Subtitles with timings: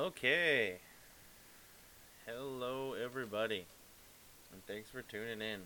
[0.00, 0.78] Okay.
[2.24, 3.66] Hello, everybody.
[4.50, 5.60] And thanks for tuning in.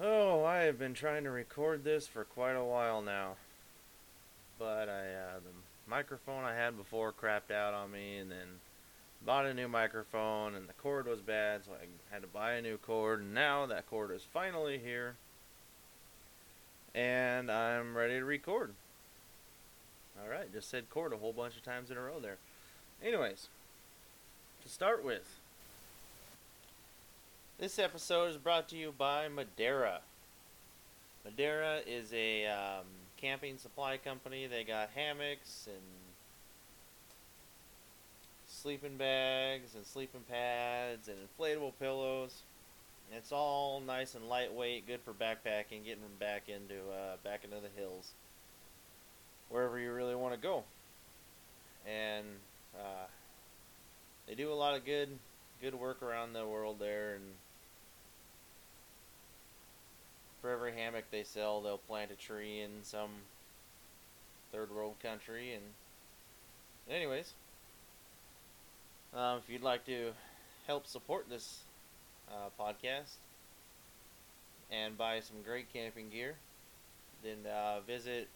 [0.00, 3.32] Oh, I have been trying to record this for quite a while now.
[4.58, 5.52] But I, uh, the
[5.86, 8.60] microphone I had before crapped out on me, and then
[9.26, 12.62] bought a new microphone, and the cord was bad, so I had to buy a
[12.62, 15.16] new cord, and now that cord is finally here.
[16.94, 18.72] And I'm ready to record.
[20.20, 22.36] Alright, just said cord a whole bunch of times in a row there.
[23.02, 23.48] Anyways,
[24.62, 25.38] to start with,
[27.58, 30.00] this episode is brought to you by Madera.
[31.24, 32.84] Madera is a um,
[33.16, 34.46] camping supply company.
[34.46, 35.82] They got hammocks and
[38.48, 42.42] sleeping bags and sleeping pads and inflatable pillows.
[43.14, 47.68] It's all nice and lightweight, good for backpacking, getting back into uh, back into the
[47.80, 48.12] hills
[49.52, 50.64] wherever you really want to go.
[51.86, 52.26] And
[52.74, 53.06] uh,
[54.26, 55.10] they do a lot of good
[55.60, 57.24] good work around the world there and
[60.40, 63.10] for every hammock they sell they'll plant a tree in some
[64.50, 65.62] third world country and
[66.90, 67.32] anyways
[69.14, 70.10] um, if you'd like to
[70.66, 71.60] help support this
[72.28, 73.14] uh, podcast
[74.70, 76.34] and buy some great camping gear
[77.22, 78.28] then uh, visit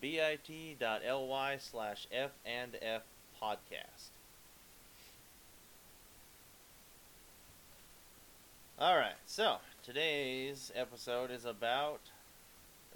[0.00, 3.02] bit.ly slash F and F
[3.42, 4.10] podcast.
[8.78, 12.00] Alright, so today's episode is about,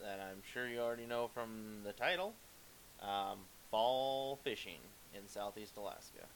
[0.02, 2.34] that I'm sure you already know from the title,
[3.02, 3.38] um,
[3.70, 4.80] fall fishing
[5.14, 6.26] in southeast Alaska.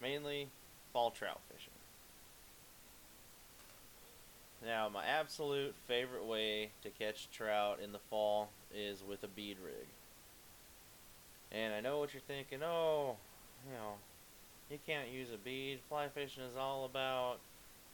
[0.00, 0.48] Mainly
[0.92, 1.72] fall trout fishing.
[4.64, 9.58] Now, my absolute favorite way to catch trout in the fall is with a bead
[9.62, 9.86] rig.
[11.52, 13.16] And I know what you're thinking, oh,
[13.66, 13.92] you know,
[14.70, 15.80] you can't use a bead.
[15.88, 17.38] Fly fishing is all about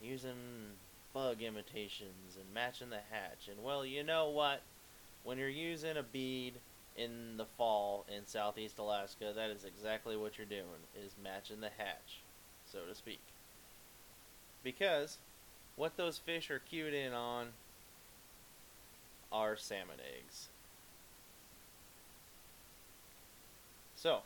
[0.01, 0.77] using
[1.13, 3.48] bug imitations and matching the hatch.
[3.51, 4.63] And well, you know what?
[5.25, 6.55] When you're using a bead
[6.97, 11.70] in the fall in southeast Alaska, that is exactly what you're doing, is matching the
[11.77, 12.20] hatch,
[12.70, 13.20] so to speak.
[14.63, 15.19] Because
[15.77, 17.48] what those fish are cued in on
[19.33, 20.48] are salmon eggs.
[23.95, 24.20] So,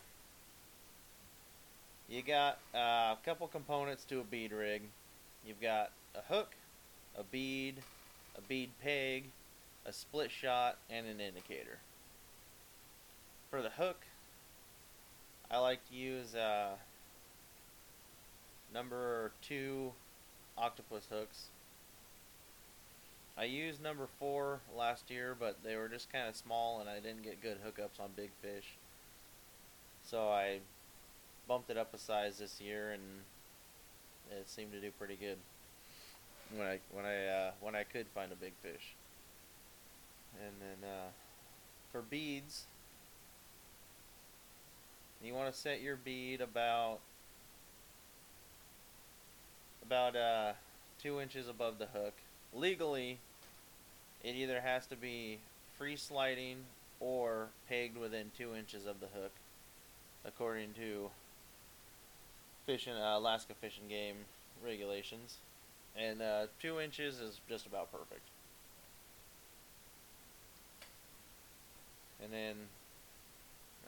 [2.08, 4.82] you got uh, a couple components to a bead rig.
[5.46, 6.54] You've got a hook,
[7.18, 7.76] a bead,
[8.38, 9.24] a bead peg,
[9.84, 11.78] a split shot, and an indicator.
[13.50, 14.04] For the hook,
[15.50, 16.70] I like to use uh,
[18.72, 19.92] number two
[20.56, 21.48] octopus hooks.
[23.36, 27.00] I used number four last year, but they were just kind of small and I
[27.00, 28.76] didn't get good hookups on big fish.
[30.08, 30.60] So I
[31.48, 33.02] bumped it up a size this year and
[34.30, 35.38] it seemed to do pretty good
[36.56, 38.94] when I when I uh, when I could find a big fish.
[40.40, 41.10] And then uh,
[41.90, 42.64] for beads,
[45.22, 47.00] you want to set your bead about
[49.86, 50.52] about uh,
[51.02, 52.14] two inches above the hook.
[52.54, 53.18] Legally,
[54.22, 55.38] it either has to be
[55.78, 56.58] free sliding
[57.00, 59.32] or pegged within two inches of the hook,
[60.24, 61.10] according to
[62.66, 64.16] fishing uh, Alaska Fish and Game
[64.64, 65.36] regulations.
[65.96, 68.22] And uh, two inches is just about perfect.
[72.22, 72.54] And then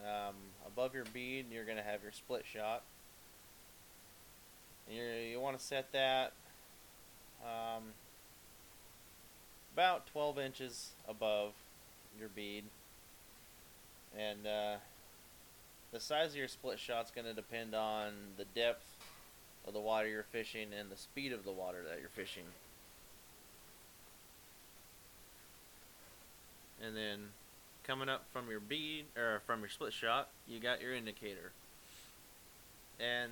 [0.04, 0.34] um,
[0.66, 2.82] above your bead, you're going to have your split shot
[4.90, 6.32] you you want to set that
[7.42, 7.82] um,
[9.74, 11.52] about 12 inches above
[12.18, 12.64] your bead.
[14.18, 14.76] And uh,
[15.92, 18.86] the size of your split shot is going to depend on the depth
[19.66, 22.44] of the water you're fishing and the speed of the water that you're fishing.
[26.82, 27.18] And then
[27.84, 31.52] coming up from your bead or from your split shot, you got your indicator.
[32.98, 33.30] And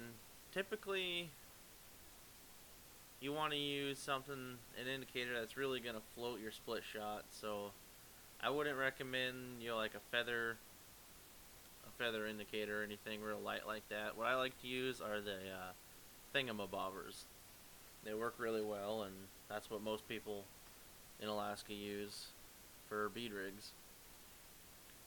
[0.53, 1.31] typically
[3.25, 7.25] you want to use something, an indicator that's really going to float your split shot.
[7.31, 7.71] So
[8.43, 10.59] I wouldn't recommend, you know, like a feather,
[11.87, 14.19] a feather indicator or anything real light like that.
[14.19, 15.73] What I like to use are the uh,
[16.35, 17.23] thingamabobbers.
[18.05, 19.15] They work really well, and
[19.49, 20.45] that's what most people
[21.19, 22.27] in Alaska use
[22.91, 23.71] for bead rigs.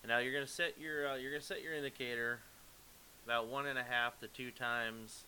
[0.02, 2.40] And now you're gonna set your uh, you're gonna set your indicator
[3.26, 5.26] about one and a half to two times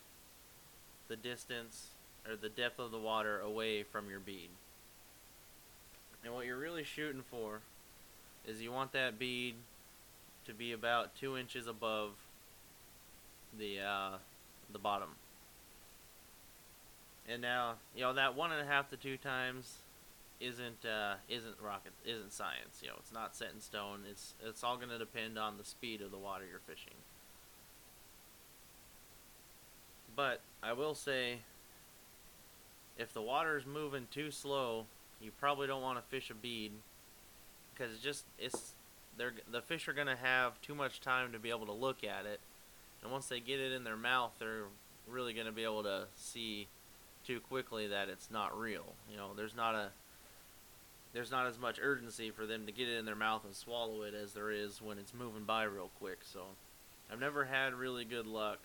[1.07, 1.89] the distance
[2.27, 4.49] or the depth of the water away from your bead.
[6.23, 7.61] And what you're really shooting for
[8.45, 9.55] is you want that bead
[10.45, 12.11] to be about two inches above
[13.57, 14.17] the uh,
[14.71, 15.09] the bottom.
[17.27, 19.77] And now, you know, that one and a half to two times
[20.39, 22.79] isn't uh, isn't rocket isn't science.
[22.81, 24.01] You know, it's not set in stone.
[24.09, 26.95] It's it's all going to depend on the speed of the water you're fishing.
[30.15, 31.39] But I will say,
[32.99, 34.85] if the water is moving too slow,
[35.21, 36.73] you probably don't want to fish a bead
[37.73, 38.73] because just it's
[39.17, 42.25] they're the fish are to have too much time to be able to look at
[42.25, 42.39] it,
[43.01, 44.65] and once they get it in their mouth, they're
[45.07, 46.67] really to be able to see
[47.25, 48.93] too quickly that it's not real.
[49.09, 49.89] You know, there's not a
[51.13, 54.03] there's not as much urgency for them to get it in their mouth and swallow
[54.03, 56.19] it as there is when it's moving by real quick.
[56.21, 56.41] So,
[57.11, 58.59] I've never had really good luck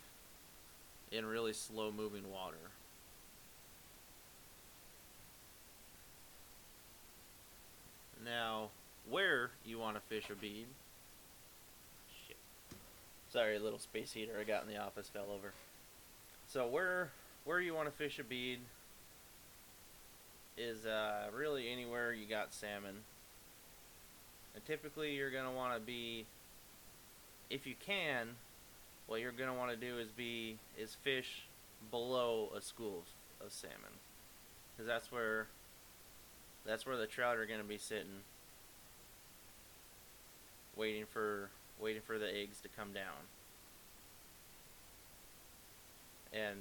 [1.11, 2.59] in really slow moving water.
[8.25, 8.71] Now,
[9.11, 10.67] where you want to fish a bead.
[12.27, 12.37] Shit.
[13.31, 15.53] Sorry, little space heater I got in the office fell over.
[16.49, 17.11] So where
[17.45, 18.61] where you want to fish a bead
[20.57, 22.97] is uh, really anywhere you got salmon.
[24.55, 26.27] And typically you're going to want to be
[27.51, 28.29] if you can
[29.07, 31.43] what you're going to want to do is be is fish
[31.91, 33.03] below a school
[33.41, 33.99] of, of salmon
[34.73, 35.47] because that's where
[36.67, 38.23] that's where the trout are going to be sitting
[40.77, 41.51] waiting for
[41.81, 43.29] waiting for the eggs to come down
[46.33, 46.57] and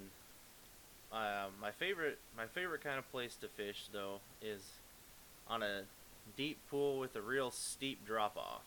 [1.11, 4.61] uh, my favorite my favorite kind of place to fish though is
[5.47, 5.81] on a
[6.37, 8.63] deep pool with a real steep drop off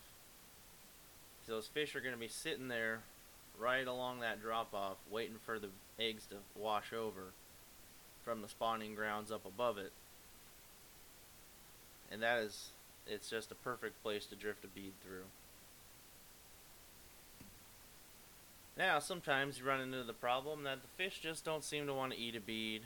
[1.47, 2.99] those fish are going to be sitting there
[3.57, 5.69] right along that drop off, waiting for the
[5.99, 7.31] eggs to wash over
[8.23, 9.91] from the spawning grounds up above it.
[12.11, 12.69] And that is,
[13.05, 15.25] it's just a perfect place to drift a bead through.
[18.77, 22.13] Now, sometimes you run into the problem that the fish just don't seem to want
[22.13, 22.83] to eat a bead,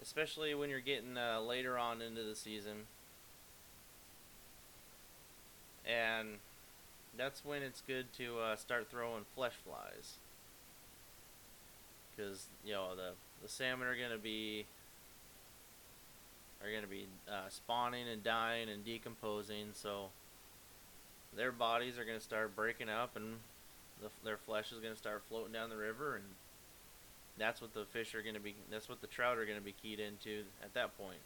[0.00, 2.86] especially when you're getting uh, later on into the season.
[5.84, 6.38] And
[7.18, 10.14] that's when it's good to uh, start throwing flesh flies.
[12.14, 13.12] Because you know the
[13.42, 14.66] the salmon are gonna be
[16.62, 20.10] are gonna be uh, spawning and dying and decomposing, so
[21.36, 23.36] their bodies are gonna start breaking up and
[24.02, 26.24] the, their flesh is gonna start floating down the river, and
[27.38, 28.54] that's what the fish are gonna be.
[28.70, 31.20] That's what the trout are gonna be keyed into at that point.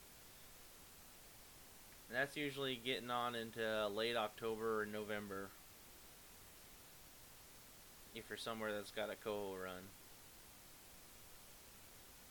[2.09, 5.49] And that's usually getting on into late October or November
[8.15, 9.83] if you're somewhere that's got a coho run.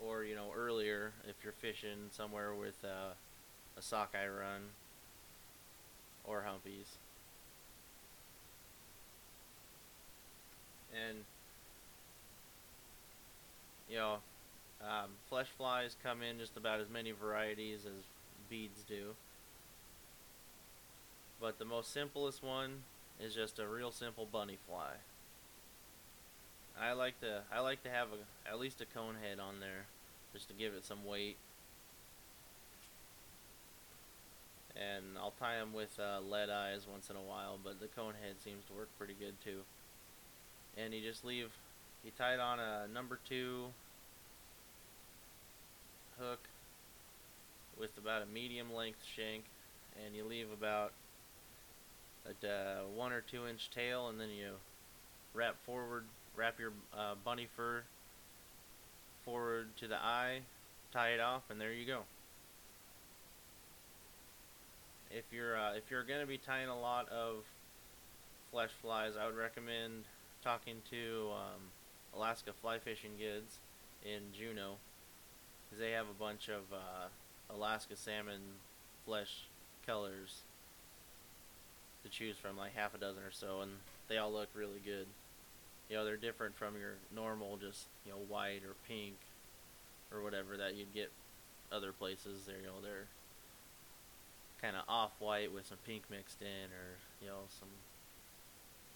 [0.05, 3.13] Or, you know, earlier if you're fishing somewhere with uh,
[3.77, 4.61] a sockeye run
[6.25, 6.87] or humpies.
[10.93, 11.19] And,
[13.89, 14.17] you know,
[14.81, 18.03] um, flesh flies come in just about as many varieties as
[18.49, 19.15] beads do.
[21.39, 22.83] But the most simplest one
[23.19, 24.95] is just a real simple bunny fly.
[26.79, 29.85] I like to I like to have a at least a cone head on there
[30.33, 31.37] just to give it some weight.
[34.75, 38.15] And I'll tie them with uh, lead eyes once in a while, but the cone
[38.23, 39.59] head seems to work pretty good too.
[40.75, 41.51] And you just leave,
[42.03, 43.65] you tie it on a number two
[46.19, 46.39] hook
[47.79, 49.43] with about a medium length shank,
[50.03, 50.91] and you leave about
[52.25, 54.53] a uh, one or two inch tail, and then you
[55.35, 57.83] wrap forward wrap your uh, bunny fur
[59.23, 60.39] forward to the eye,
[60.91, 61.99] tie it off, and there you go.
[65.11, 67.43] If you're uh, if you're gonna be tying a lot of
[68.51, 70.05] flesh flies, I would recommend
[70.43, 71.61] talking to um,
[72.15, 73.59] Alaska Fly Fishing Goods
[74.03, 74.75] in Juneau,
[75.65, 78.41] because they have a bunch of uh, Alaska salmon
[79.05, 79.45] flesh
[79.85, 80.41] colors
[82.03, 83.71] to choose from, like half a dozen or so, and
[84.09, 85.07] they all look really good
[85.89, 89.15] you know they're different from your normal just you know white or pink
[90.13, 91.11] or whatever that you'd get
[91.71, 92.45] other places.
[92.45, 93.07] They're you know they're
[94.61, 97.69] kind of off white with some pink mixed in or you know some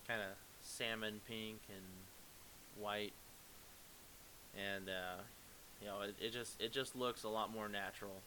[0.08, 0.30] kind of
[0.62, 3.14] salmon pink and white.
[4.56, 5.22] And uh,
[5.82, 8.22] you know it, it just it just looks a lot more natural.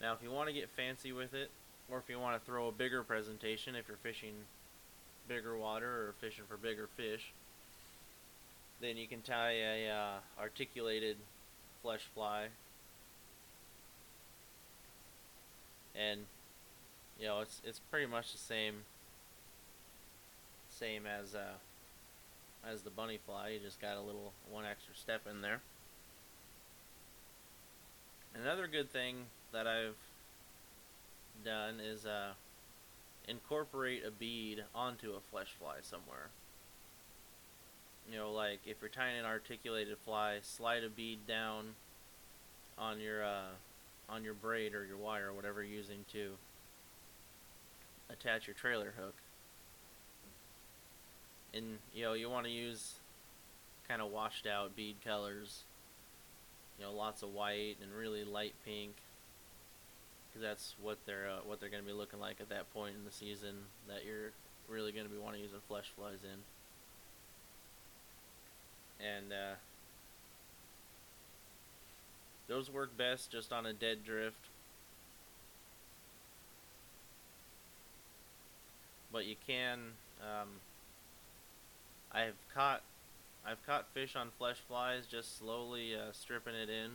[0.00, 1.50] Now if you want to get fancy with it
[1.90, 4.34] or if you want to throw a bigger presentation if you're fishing
[5.28, 7.32] bigger water or fishing for bigger fish,
[8.80, 11.16] then you can tie a uh, articulated
[11.82, 12.46] flesh fly,
[15.94, 16.20] and
[17.18, 18.74] you know it's it's pretty much the same
[20.68, 21.56] same as uh,
[22.68, 23.48] as the bunny fly.
[23.48, 25.60] You just got a little one extra step in there.
[28.34, 29.16] Another good thing
[29.52, 29.96] that I've
[31.42, 32.32] done is uh,
[33.28, 36.28] incorporate a bead onto a flesh fly somewhere.
[38.10, 41.74] You know, like if you're tying an articulated fly, slide a bead down
[42.78, 43.54] on your uh,
[44.08, 46.32] on your braid or your wire or whatever you're using to
[48.10, 49.14] attach your trailer hook.
[51.52, 52.94] And you know, you want to use
[53.88, 55.62] kind of washed out bead colors.
[56.78, 58.94] You know, lots of white and really light pink
[60.36, 62.94] because that's what they're uh, what they're going to be looking like at that point
[62.96, 63.54] in the season
[63.88, 64.32] that you're
[64.68, 66.40] really going to be wanting to use the flesh flies in.
[69.04, 69.54] And uh,
[72.48, 74.48] those work best just on a dead drift.
[79.12, 79.78] But you can.
[80.20, 80.48] Um,
[82.12, 82.82] I've caught,
[83.46, 86.92] I've caught fish on flesh flies just slowly uh, stripping it in.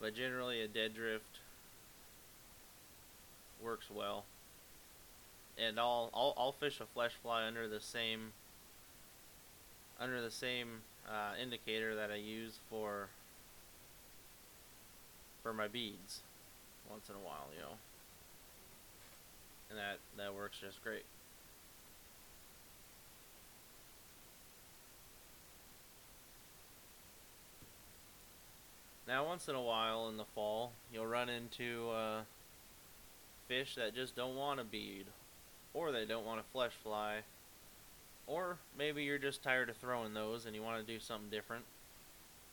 [0.00, 1.40] But generally, a dead drift
[3.62, 4.24] works well.
[5.58, 8.32] And I'll, I'll, I'll fish a flesh fly under the same
[10.00, 13.08] under the same uh, indicator that I use for
[15.42, 16.20] for my beads
[16.90, 17.76] once in a while, you know.
[19.68, 21.04] And that that works just great.
[29.10, 32.20] Now, once in a while in the fall, you'll run into uh,
[33.48, 35.06] fish that just don't want a bead,
[35.74, 37.22] or they don't want a flesh fly,
[38.28, 41.64] or maybe you're just tired of throwing those and you want to do something different.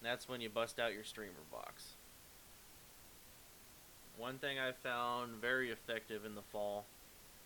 [0.01, 1.89] That's when you bust out your streamer box.
[4.17, 6.85] One thing I found very effective in the fall,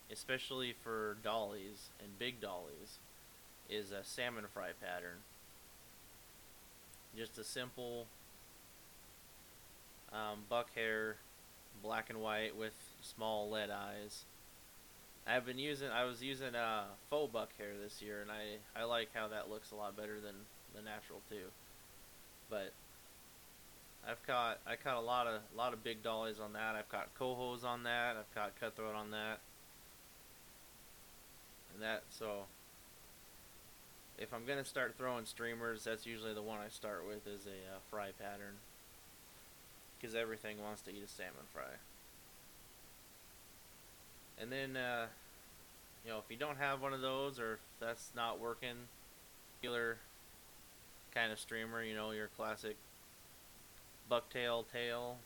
[0.10, 3.00] especially for dollies and big dollies,
[3.70, 5.18] is a salmon fry pattern.
[7.18, 8.06] Just a simple
[10.14, 11.18] um, buck hair,
[11.84, 14.26] black and white with small lead eyes.
[15.26, 15.90] I've been using.
[15.90, 19.50] I was using uh, faux buck hair this year, and I I like how that
[19.50, 20.36] looks a lot better than
[20.76, 21.52] the natural too.
[22.50, 22.74] But
[24.08, 26.76] I've caught I caught a lot of a lot of big dollies on that.
[26.76, 28.18] I've caught cohos on that.
[28.18, 29.40] I've caught cutthroat on that.
[31.74, 32.46] And that so
[34.18, 37.76] if I'm gonna start throwing streamers, that's usually the one I start with is a
[37.76, 38.58] uh, fry pattern
[40.02, 41.64] because everything wants to eat a salmon fry.
[44.40, 45.06] And then, uh,
[46.04, 48.88] you know, if you don't have one of those or if that's not working,
[49.62, 49.98] regular
[51.14, 52.76] kind of streamer, you know, your classic
[54.10, 55.18] bucktail tail,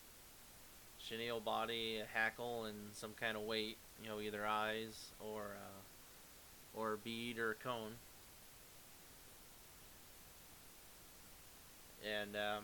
[1.00, 6.80] chenille body, a hackle, and some kind of weight, you know, either eyes or uh,
[6.80, 7.94] or bead or cone.
[12.04, 12.64] And um,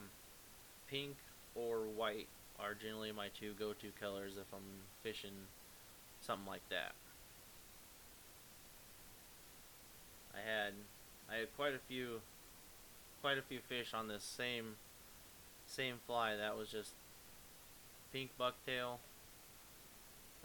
[0.89, 1.15] pink
[1.55, 2.27] or white
[2.59, 5.47] are generally my two go-to colors if I'm fishing
[6.21, 6.93] something like that.
[10.33, 10.73] I had
[11.29, 12.21] I had quite a few
[13.21, 14.75] quite a few fish on this same
[15.65, 16.93] same fly that was just
[18.11, 18.97] pink bucktail,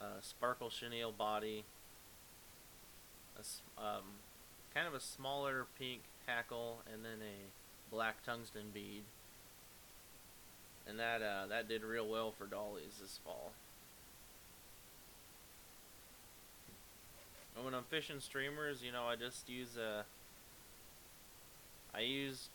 [0.01, 1.65] uh, sparkle chenille body,
[3.37, 4.05] a, um,
[4.73, 9.03] kind of a smaller pink hackle, and then a black tungsten bead
[10.89, 13.53] and that uh, that did real well for dollies this fall.
[17.55, 20.01] And when I'm fishing streamers, you know, I just use a.
[20.01, 20.03] Uh,
[21.95, 22.51] I use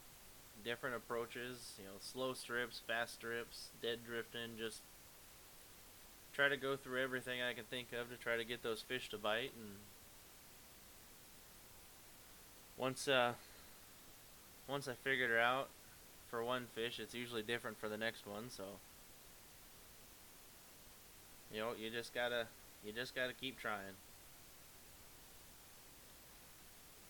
[0.63, 4.81] different approaches, you know, slow strips, fast strips, dead drifting, just
[6.33, 9.09] try to go through everything I can think of to try to get those fish
[9.09, 9.77] to bite and
[12.77, 13.33] once uh
[14.67, 15.67] once I figured it out,
[16.31, 18.49] for one fish, it's usually different for the next one.
[18.49, 18.63] So,
[21.53, 22.47] you know, you just gotta,
[22.83, 23.93] you just gotta keep trying.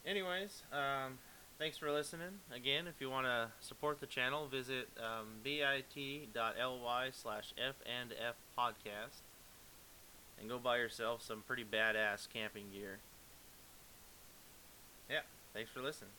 [0.05, 1.19] Anyways, um,
[1.59, 2.39] thanks for listening.
[2.53, 8.35] Again, if you want to support the channel, visit um, bit.ly slash f and f
[8.57, 9.21] podcast
[10.39, 12.97] and go buy yourself some pretty badass camping gear.
[15.07, 15.21] Yeah,
[15.53, 16.09] thanks for listening.